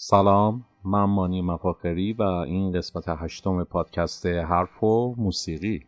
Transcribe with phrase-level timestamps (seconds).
[0.00, 5.86] سلام من مانی مفاخری و این قسمت هشتم پادکست حرف و موسیقی.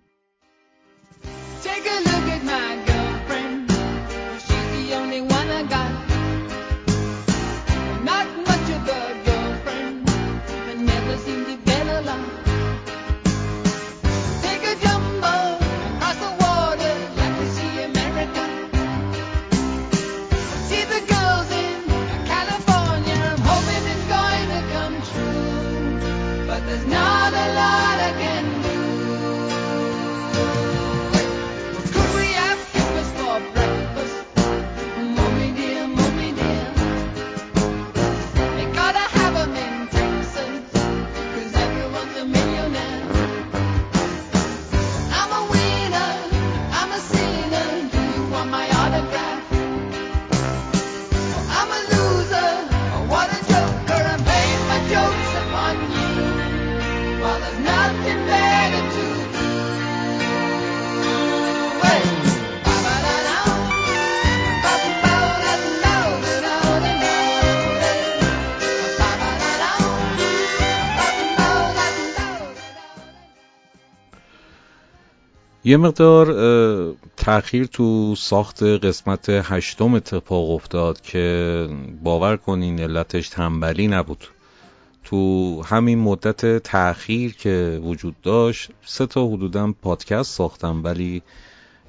[75.70, 76.26] یه مقدار
[77.16, 81.68] تأخیر تو ساخت قسمت هشتم اتفاق افتاد که
[82.02, 84.24] باور کنین علتش تنبلی نبود.
[85.04, 91.22] تو همین مدت تأخیر که وجود داشت سه تا حدودا پادکست ساختم ولی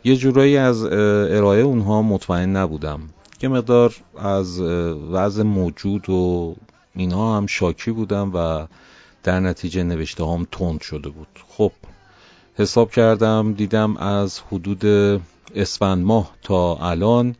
[0.03, 2.99] یه جورایی از ارائه اونها مطمئن نبودم.
[3.41, 4.61] یه مقدار از
[5.11, 6.55] وضع موجود و
[6.95, 8.67] اینها هم شاکی بودم و
[9.23, 11.39] در نتیجه نوشته هم تند شده بود.
[11.47, 11.71] خب
[12.55, 14.85] حساب کردم دیدم از حدود
[15.55, 17.35] اسفند ماه تا الان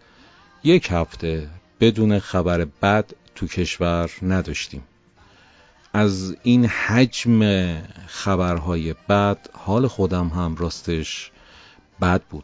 [0.64, 4.84] یک هفته بدون خبر بد تو کشور نداشتیم.
[5.94, 7.42] از این حجم
[8.08, 11.32] خبرهای بد حال خودم هم راستش
[12.02, 12.44] بد بود.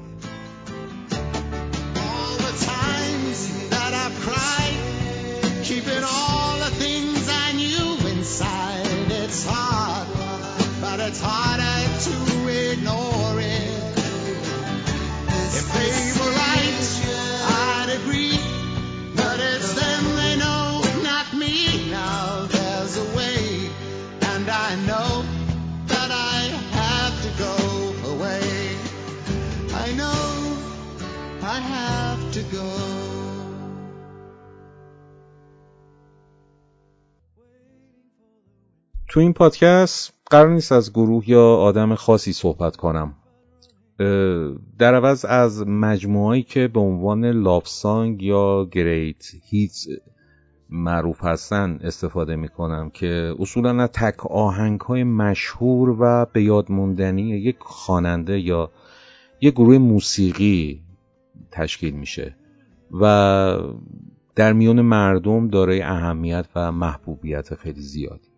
[2.41, 7.70] The times that I've cried keeping all the things I knew
[39.11, 43.13] تو این پادکست قرار نیست از گروه یا آدم خاصی صحبت کنم.
[44.79, 49.77] در عوض از مجموعهایی که به عنوان لافسانگ یا گریت هیت
[50.69, 57.29] معروف هستن استفاده می کنم که اصولا تک آهنگ های مشهور و به یاد موندنی
[57.29, 58.71] یک خواننده یا
[59.41, 60.81] یک گروه موسیقی
[61.51, 62.35] تشکیل میشه
[63.01, 63.57] و
[64.35, 68.30] در میان مردم دارای اهمیت و محبوبیت خیلی زیادی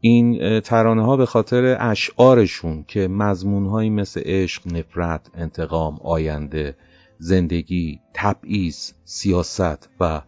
[0.00, 6.76] این ترانه ها به خاطر اشعارشون که مضمونهایی مثل عشق، نفرت، انتقام، آینده،
[7.18, 10.22] زندگی، تبعیض، سیاست و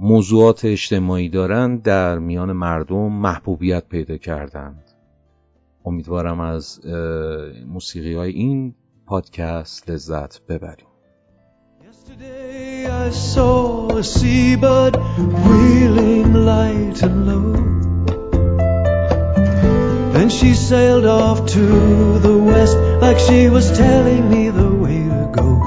[0.00, 4.82] موضوعات اجتماعی دارند در میان مردم محبوبیت پیدا کردند.
[5.84, 6.80] امیدوارم از
[7.66, 8.74] موسیقی های این
[9.06, 10.86] پادکست لذت ببریم.
[13.06, 14.94] I saw a seabird
[15.44, 17.75] wheeling light and low.
[20.26, 25.30] Then she sailed off to the west like she was telling me the way to
[25.32, 25.62] go.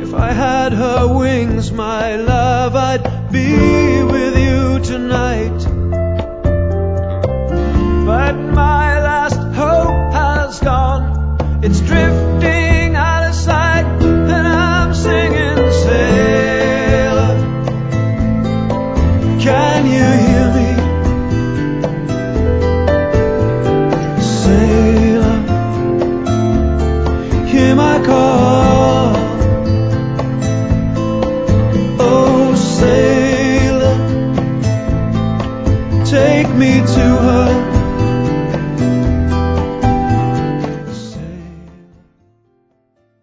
[0.00, 5.58] If I had her wings, my love, I'd be with you tonight.
[8.06, 12.17] But my last hope has gone, it's drifting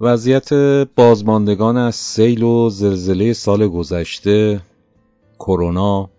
[0.06, 0.54] وضعیت
[0.96, 4.62] بازماندگان از سیل و زلزله سال گذشته
[5.40, 6.10] کرونا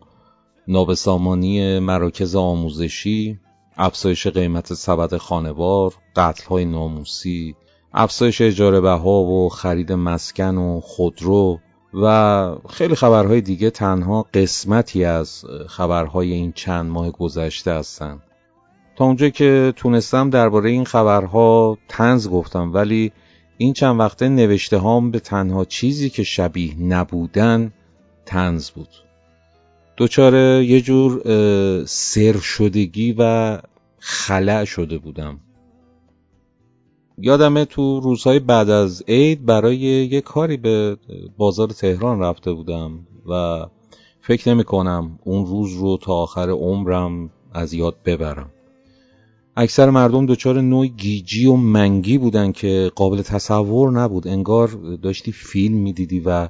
[0.69, 3.39] نابسامانی مراکز آموزشی
[3.77, 7.55] افزایش قیمت سبد خانوار قتلهای ناموسی
[7.95, 11.59] افزایش اجاره بها و خرید مسکن و خودرو
[11.95, 18.23] و خیلی خبرهای دیگه تنها قسمتی از خبرهای این چند ماه گذشته هستند
[18.97, 23.13] تا اونجا که تونستم درباره این خبرها تنز گفتم ولی
[23.59, 27.73] این چند وقته نوشته هام به تنها چیزی که شبیه نبودن
[28.27, 28.89] تنز بود.
[29.97, 31.23] دوچار یه جور
[31.85, 33.59] سر شدگی و
[33.99, 35.41] خلع شده بودم.
[37.19, 40.97] یادمه تو روزهای بعد از عید برای یه کاری به
[41.37, 43.67] بازار تهران رفته بودم و
[44.21, 48.51] فکر نمی کنم اون روز رو تا آخر عمرم از یاد ببرم.
[49.59, 54.29] اکثر مردم دچار نوع گیجی و منگی بودن که قابل تصور نبود.
[54.29, 54.69] انگار
[55.03, 56.49] داشتی فیلم می‌دیدی و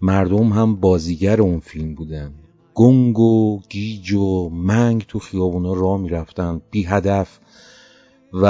[0.00, 2.32] مردم هم بازیگر اون فیلم بودن.
[2.74, 7.38] گنگ و گیج و منگ تو خیابونا راه می‌رفتن بی هدف
[8.32, 8.46] و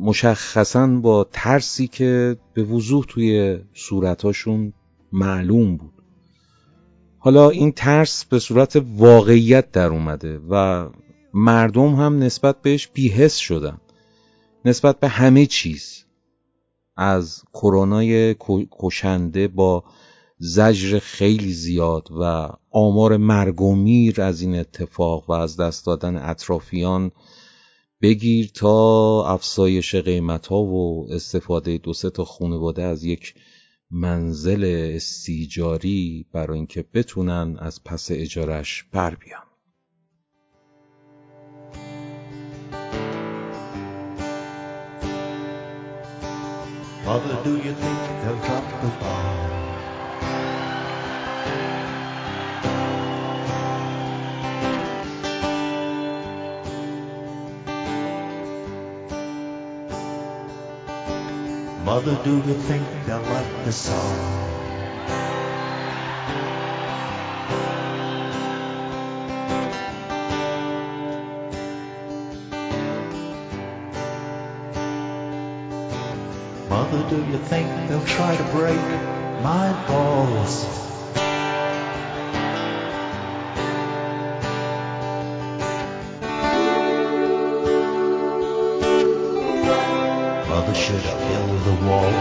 [0.00, 4.72] مشخصا با ترسی که به وضوح توی صورتاشون
[5.12, 5.92] معلوم بود.
[7.18, 10.86] حالا این ترس به صورت واقعیت در اومده و
[11.34, 13.80] مردم هم نسبت بهش بیهس شدن.
[14.64, 16.04] نسبت به همه چیز.
[16.96, 18.36] از کرونای
[18.70, 19.84] کشنده با
[20.38, 26.16] زجر خیلی زیاد و آمار مرگ و میر از این اتفاق و از دست دادن
[26.16, 27.10] اطرافیان
[28.02, 33.34] بگیر تا افزایش قیمت ها و استفاده دو سه تا خانواده از یک
[33.90, 39.49] منزل استیجاری برای اینکه بتونن از پس اجارش بر بیان.
[47.10, 49.50] Mother, do you think they'll drop the bomb?
[61.84, 64.49] Mother, do you think they'll like the song?
[78.00, 78.80] Don't try to break
[79.42, 80.64] my balls.
[90.48, 92.12] Mother should have built a wall.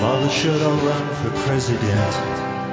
[0.00, 2.65] Mother should have run for president.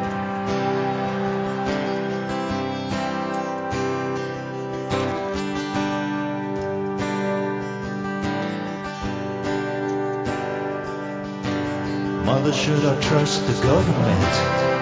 [12.63, 14.73] Should I trust the government?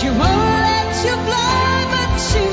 [0.00, 2.49] She won't let you fly, but she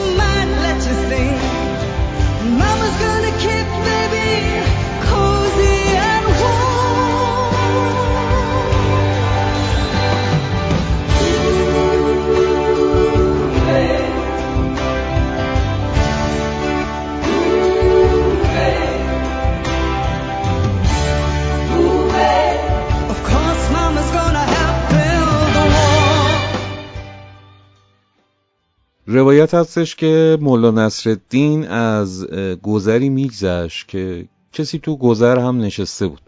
[29.10, 32.28] روایت هستش که مولا نصرالدین از
[32.64, 36.22] گذری میگذشت که کسی تو گذر هم نشسته بود.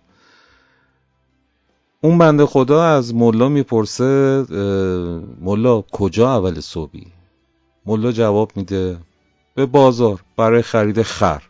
[2.01, 4.45] اون بنده خدا از ملا می‌پرسه
[5.41, 7.07] ملا کجا اول صبحی؟
[7.85, 8.97] ملا جواب میده
[9.55, 11.43] به بازار برای خرید خر.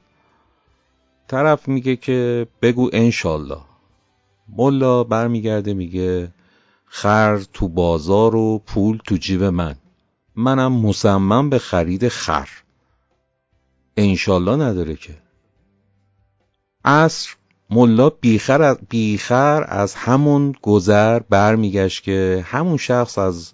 [1.27, 3.61] طرف میگه که بگو انشالله
[4.57, 6.31] ملا برمیگرده میگه
[6.85, 9.75] خر تو بازار و پول تو جیب من.
[10.39, 12.49] منم مصمم به خرید خر.
[13.97, 15.17] انشالله نداره که.
[16.85, 17.29] عصر
[17.69, 23.53] ملا بیخر از, بیخر از همون گذر برمیگشت که همون شخص از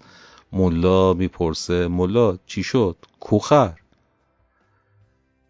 [0.54, 3.74] ملا می‌پرسه ملا چی شد؟ کوخر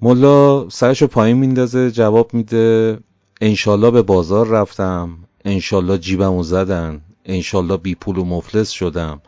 [0.02, 3.00] ملا سرشو پایین میندازه جواب میده
[3.42, 9.22] انشالله به بازار رفتم انشالله جیبمو زدن انشالله بی پول و مفلس شدم.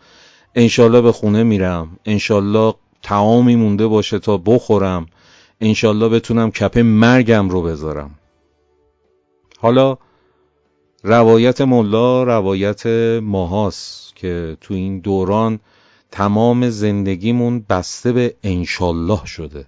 [0.59, 1.99] انشالله به خونه میرم.
[2.05, 5.05] انشالله تعامی مونده باشه تا بخورم.
[5.61, 8.15] انشالله بتونم کپه مرگم رو بذارم.
[9.59, 9.97] حالا
[11.03, 12.85] روایت ملا روایت
[13.23, 15.59] ماهاست که تو این دوران
[16.11, 19.65] تمام زندگیمون بسته به انشالله شده.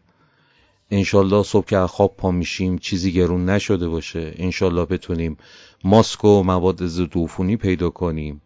[0.92, 4.34] انشالله صبح که خواب پا میشیم چیزی گرون نشده باشه.
[4.38, 5.38] انشالله بتونیم
[5.84, 7.18] ماسک و مواد ضد
[7.56, 8.42] پیدا کنیم.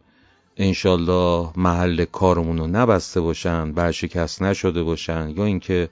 [0.58, 5.90] انشالله محل کارمون رو نبسته باشن برشکست نشده باشن یا اینکه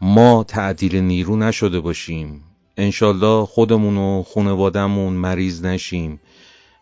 [0.00, 2.44] ما تعدیل نیرو نشده باشیم.
[2.76, 6.20] انشالله خودمون و خانوادهمون مریض نشیم.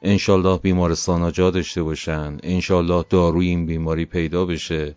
[0.03, 2.39] انشالله بیمارستان جا داشته باشن.
[2.43, 4.95] انشالله داروی این بیماری پیدا بشه.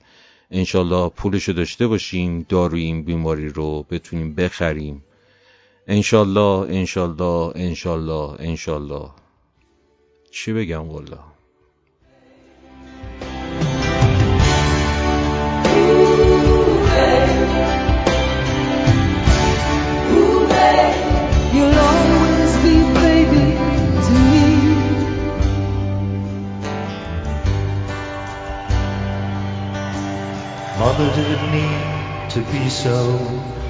[0.51, 5.03] انشالله پولشو داشته باشیم داروی این بیماری رو بتونیم بخریم.
[5.87, 9.09] انشالله انشالله انشالله انشالله
[10.31, 11.36] چی بگم والله
[30.87, 33.66] Father did it need to be so.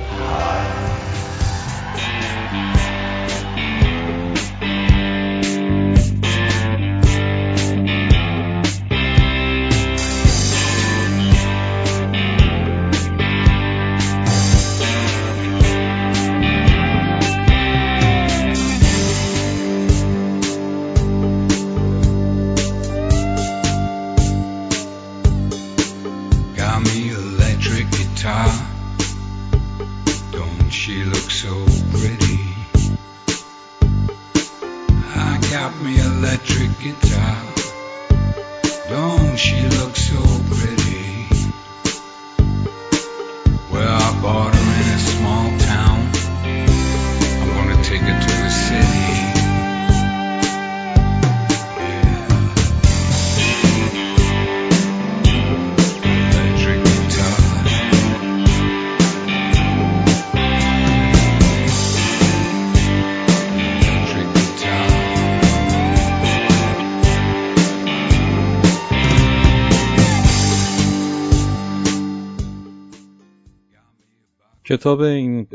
[74.67, 75.47] کتاب این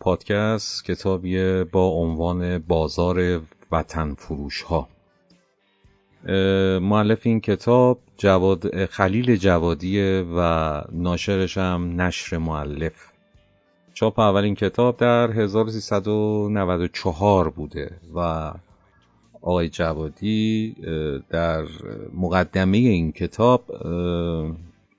[0.00, 4.88] پادکست کتابی با عنوان بازار وطن فروش ها
[6.78, 13.12] معلف این کتاب جواد خلیل جوادیه و ناشرش هم نشر معلف
[13.94, 18.52] چاپ اولین کتاب در 1394 بوده و
[19.42, 20.76] آقای جوادی
[21.30, 21.64] در
[22.14, 23.64] مقدمه این کتاب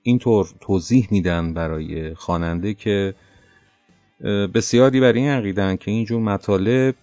[0.04, 3.16] اینطور توضیح میدن برای خواننده که
[4.54, 6.96] بسیاری بر این عقیدن که اینجور مطالب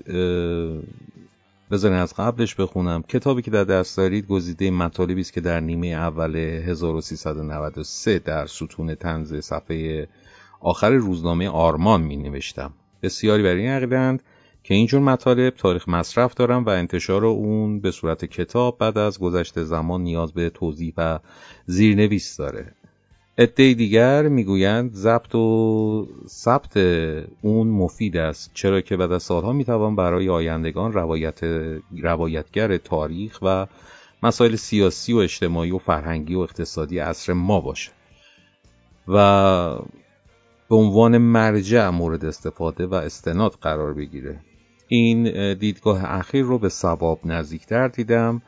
[1.70, 3.02] بذارین از قبلش بخونم.
[3.02, 8.94] کتابی که در دست دارید گزیده مطالبی است که در نیمه اول 1393 در ستون
[8.94, 10.08] تنز صفحه
[10.60, 14.22] آخر روزنامه آرمان می نوشتم بسیاری بر این عقیدند
[14.62, 19.64] که اینجور مطالب تاریخ مصرف دارن و انتشار اون به صورت کتاب بعد از گذشته
[19.64, 21.18] زمان نیاز به توضیح و
[21.66, 22.72] زیرنویس داره.
[23.38, 26.76] عده دیگر می‌گویند ضبط و ثبت
[27.42, 31.40] اون مفید است چرا که بعد از سالها می‌توان برای آیندگان روایت
[32.02, 33.66] روایتگر تاریخ و
[34.22, 37.90] مسائل سیاسی و اجتماعی و فرهنگی و اقتصادی عصر ما باشه.
[39.08, 39.14] و
[40.68, 44.40] به عنوان مرجع مورد استفاده و استناد قرار بگیره.
[44.88, 48.42] این دیدگاه اخیر رو به ثواب نزدیکتر دیدم.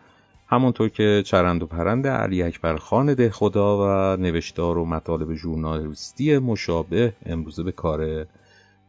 [0.50, 6.38] همونطور که چرند و پرند علی اکبر خان ده خدا و نوشتار و مطالب ژورنالیستی
[6.38, 8.26] مشابه امروزه به کار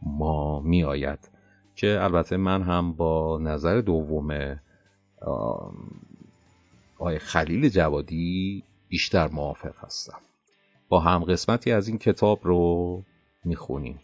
[0.02, 1.30] ما می آید
[1.76, 4.60] که البته من هم با نظر دوم
[6.98, 10.18] آقای خلیل جوادی بیشتر موافق هستم.
[10.88, 13.02] با هم قسمتی از این کتاب رو
[13.44, 14.00] می‌خونیم.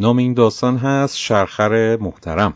[0.00, 2.54] نام این داستان هست شرخر محترم.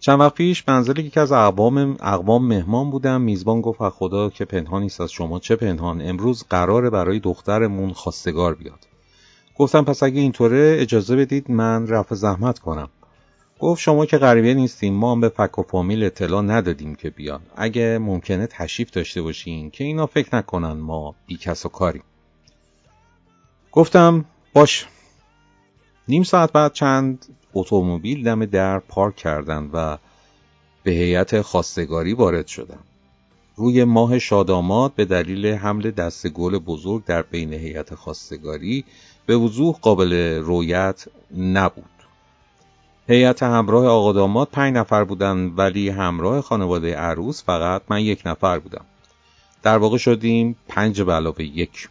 [0.00, 3.20] چند وقت پیش منزل یکی از اقوام اقوام مهمان بودم.
[3.20, 5.38] میزبان گفت خدا که پنهانی است از شما.
[5.38, 8.86] چه پنهان؟ امروز قراره برای دخترمون خواستگار بیاد.
[9.58, 12.88] گفتم پس اگه اینطوره اجازه بدید من رفع زحمت کنم.
[13.58, 17.40] گفت شما که غریبه نیستیم ما هم به فک و فامیل اطلاع ندادیم که بیان.
[17.56, 22.02] اگه ممکنه تشریف داشته باشین که اینا فکر نکنن ما بی کس و کاریم.
[23.72, 24.86] گفتم باش.
[26.10, 29.98] نیم ساعت بعد چند اتومبیل دم در پارک کردند و
[30.82, 32.84] به هیئت خواستگاری وارد شدند.
[33.56, 38.84] روی ماه شادامات به دلیل حمل دست گل بزرگ در بین هیئت خواستگاری
[39.26, 41.04] به وضوح قابل رویت
[41.38, 41.84] نبود.
[43.08, 48.58] هیئت همراه آقا داماد پنج نفر بودند ولی همراه خانواده عروس فقط من یک نفر
[48.58, 48.84] بودم.
[49.62, 51.88] در واقع شدیم پنج به علاوه یک.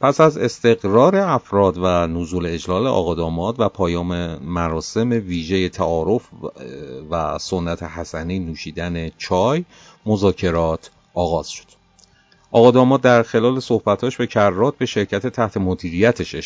[0.00, 6.28] پس از استقرار افراد و نزول اجلال آقا داماد و پایام مراسم ویژه تعارف
[7.10, 9.64] و سنت حسنی نوشیدن چای
[10.06, 11.64] مذاکرات آغاز شد.
[12.50, 16.36] آقا داماد در خلال صحبتاش به کرات به شرکت تحت مدیریتش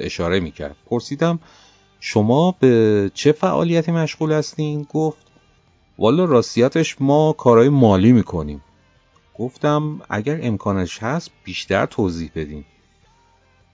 [0.00, 0.76] اشاره می‌کرد.
[0.90, 1.38] پرسیدم
[2.00, 5.18] شما به چه فعالیتی مشغول هستین؟ گفت
[5.98, 8.62] والا راستیتش ما کارهای مالی می‌کنیم.
[9.38, 12.64] گفتم اگر امکانش هست بیشتر توضیح بدین.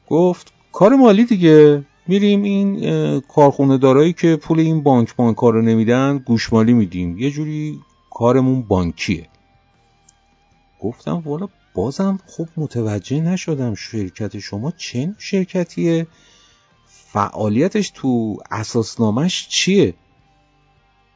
[0.09, 1.85] گفت کار مالی دیگه.
[2.07, 7.19] میریم این کارخونه دارایی که پول این بانک بانک رو نمیدن گوشمالی میدیم.
[7.19, 9.27] یه جوری کارمون بانکیه.
[10.81, 16.07] گفتم والا بازم خوب متوجه نشدم شرکت شما چه شرکتیه.
[16.87, 19.95] فعالیتش تو اساسنامش چیه؟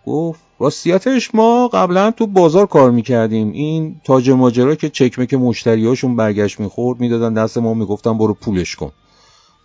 [0.06, 3.52] گفت راستیتش ما قبلا تو بازار کار می‌کردیم.
[3.52, 8.92] این تاج ماجرا که چکمک مشتریاشون برگشت می‌خورد می‌دادن دست ما می‌گفتن برو پولش کن.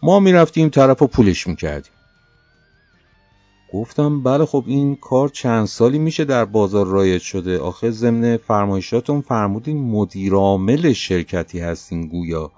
[0.04, 1.92] ما می‌رفتیم طرف و پولش می‌کردیم.
[3.74, 7.60] گفتم بله خب این کار چند سالی میشه در بازار رایج شده.
[7.60, 12.52] آخه ضمن فرمایشاتون فرمودین مدیرعامل شرکتی هستین گویا.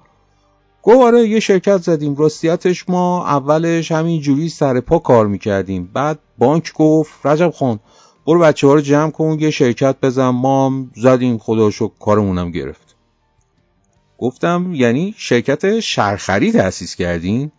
[0.83, 2.15] گفت آره یه شرکت زدیم.
[2.15, 5.89] راستیتش ما اولش همین جوری سر پا کار می‌کردیم.
[5.93, 7.79] بعد بانک گفت رجب خان
[8.27, 10.29] برو بچه ها رو جمع کن یه شرکت بزن.
[10.29, 11.37] ما زدیم.
[11.37, 12.95] خدا شو کارمونم گرفت.
[14.17, 17.51] گفتم یعنی شرکت شرخری تأسیس کردین؟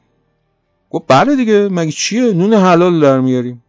[0.90, 1.68] گفت بله دیگه.
[1.68, 3.64] مگه چیه؟ نون حلال در میاریم.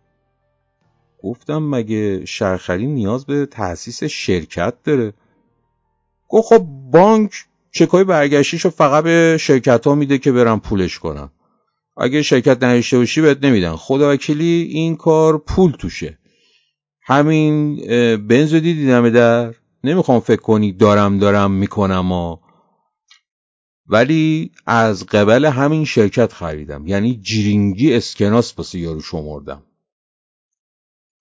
[1.24, 5.14] گفتم مگه شرخری نیاز به تأسیس شرکت داره؟
[6.30, 11.30] گفت خب بانک چکای برگشتیشو فقط به شرکت ها میده که برن پولش کنن.
[11.98, 13.76] اگه شرکت نداشته باشی بهت نمیدن.
[13.76, 16.18] خدا وکیلی این کار پول توشه.
[17.02, 17.76] همین
[18.28, 22.38] بنزو دیدم در؟ نمی‌خوام فکر کنی دارم دارم می‌کنم و.
[23.88, 26.88] ولی از قبل همین شرکت خریدم.
[26.88, 29.64] یعنی جیرینگی اسکناس باسه یارو شمردم.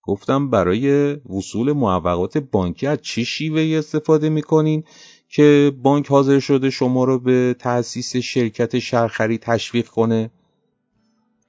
[0.02, 4.84] گفتم برای وصول موقعات بانکی از چه شیوه استفاده می‌کنین؟
[5.34, 10.30] که بانک حاضر شده شما رو به تأسیس شرکت شرخری تشویق کنه.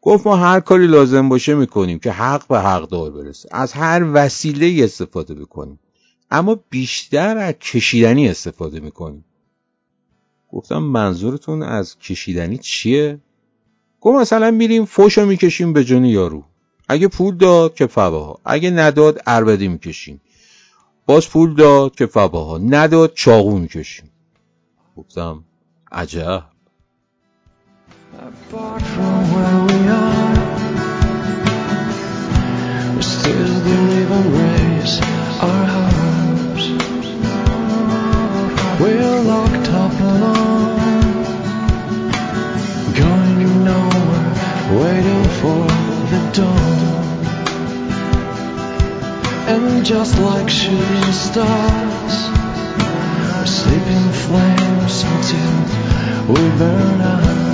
[0.01, 3.49] گفت ما هر کاری لازم باشه می‌کنیم که حق به حق دار برسه.
[3.51, 5.79] از هر وسیله استفاده بکنیم.
[6.31, 9.25] اما بیشتر از کشیدنی استفاده می‌کنیم.
[10.51, 13.19] گفتم منظورتون از کشیدنی چیه؟
[14.01, 16.43] گفت مثلا میریم فوشو می‌کشیم به جون یارو.
[16.87, 18.39] اگه پول داد که فواها.
[18.45, 20.21] اگه نداد اربدی می‌کشیم.
[21.05, 24.11] باز پول داد که فباها نداد چاقو می‌کشیم
[24.97, 25.43] گفتم
[25.91, 26.43] عجب
[44.71, 45.67] waiting for
[46.09, 46.74] the dawn.
[49.47, 52.15] And just like shooting stars,
[52.79, 57.44] we're sleeping flames until we burn out.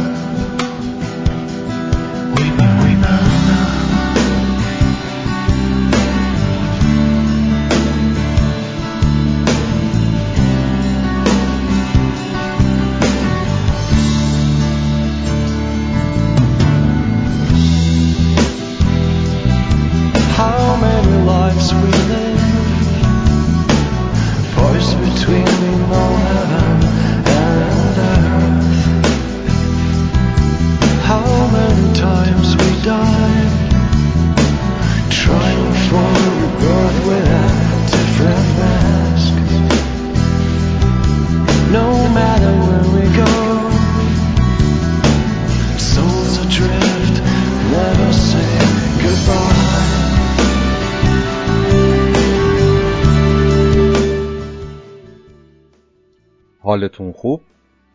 [56.72, 57.42] حالتون خوب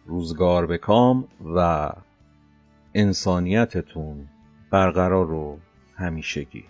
[0.06, 1.90] روزگار به کام و
[2.94, 4.28] انسانیتتون
[4.70, 5.58] برقرار و
[5.94, 6.64] همیشگی.